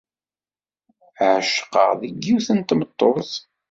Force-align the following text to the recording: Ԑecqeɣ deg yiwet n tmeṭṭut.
Ԑecqeɣ 1.31 1.89
deg 2.01 2.13
yiwet 2.25 2.47
n 2.53 2.59
tmeṭṭut. 2.61 3.31